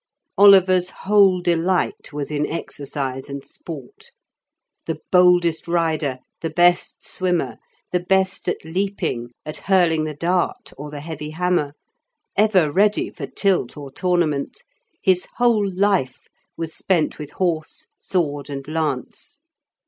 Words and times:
Oliver's 0.35 0.89
whole 1.05 1.41
delight 1.41 2.11
was 2.11 2.31
in 2.31 2.47
exercise 2.49 3.29
and 3.29 3.45
sport. 3.45 4.09
The 4.87 4.99
boldest 5.11 5.67
rider, 5.67 6.17
the 6.41 6.49
best 6.49 7.07
swimmer, 7.07 7.57
the 7.91 7.99
best 7.99 8.49
at 8.49 8.65
leaping, 8.65 9.29
at 9.45 9.57
hurling 9.57 10.05
the 10.05 10.15
dart 10.15 10.73
or 10.75 10.89
the 10.89 11.01
heavy 11.01 11.29
hammer, 11.29 11.73
ever 12.35 12.71
ready 12.71 13.11
for 13.11 13.27
tilt 13.27 13.77
or 13.77 13.91
tournament, 13.91 14.63
his 15.03 15.27
whole 15.35 15.71
life 15.71 16.27
was 16.57 16.73
spent 16.73 17.19
with 17.19 17.29
horse, 17.33 17.85
sword, 17.99 18.49
and 18.49 18.67
lance. 18.67 19.37